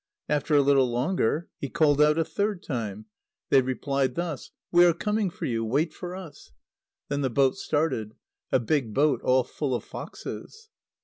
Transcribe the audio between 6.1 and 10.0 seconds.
us!" Then the boat started, a big boat all full of